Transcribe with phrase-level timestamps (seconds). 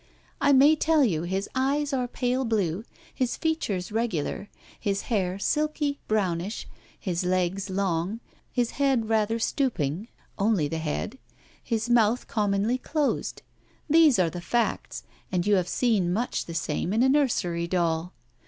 [0.41, 5.99] I may tell you his eyes are pale blue, his features regular, his hair silky,
[6.07, 6.67] brownish,
[6.99, 8.19] his legs long,
[8.51, 10.07] his head rather stooping
[10.39, 11.19] (only the head),
[11.63, 13.43] his mouth commonly closed;
[13.87, 18.11] these are the facts, and you have seen much the same in a nursery doll.